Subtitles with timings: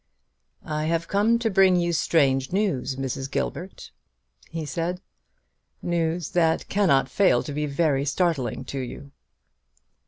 [0.65, 3.29] "I have come to bring you strange news, Mrs.
[3.29, 3.91] Gilbert,"
[4.49, 4.99] he said
[5.83, 9.11] "news that cannot fail to be very startling to you."